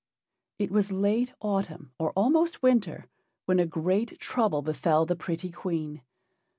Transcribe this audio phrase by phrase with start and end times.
[0.57, 3.05] It was late autumn, or almost winter,
[3.45, 6.01] when a great trouble befell the pretty Queen.